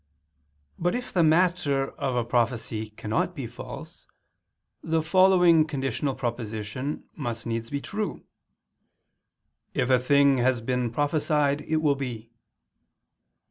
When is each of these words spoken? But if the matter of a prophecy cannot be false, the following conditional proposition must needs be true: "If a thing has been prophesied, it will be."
But 0.79 0.95
if 0.95 1.13
the 1.13 1.21
matter 1.21 1.89
of 1.89 2.15
a 2.15 2.25
prophecy 2.25 2.89
cannot 2.89 3.35
be 3.35 3.45
false, 3.45 4.07
the 4.81 5.03
following 5.03 5.63
conditional 5.67 6.15
proposition 6.15 7.03
must 7.15 7.45
needs 7.45 7.69
be 7.69 7.81
true: 7.81 8.23
"If 9.75 9.91
a 9.91 9.99
thing 9.99 10.39
has 10.39 10.59
been 10.59 10.89
prophesied, 10.89 11.61
it 11.61 11.83
will 11.83 11.93
be." 11.93 12.31